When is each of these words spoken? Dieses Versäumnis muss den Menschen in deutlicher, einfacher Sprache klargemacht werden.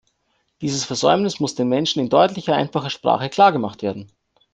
Dieses 0.61 0.83
Versäumnis 0.83 1.39
muss 1.39 1.53
den 1.53 1.69
Menschen 1.69 1.99
in 2.01 2.09
deutlicher, 2.09 2.55
einfacher 2.55 2.89
Sprache 2.89 3.29
klargemacht 3.29 3.83
werden. 3.83 4.11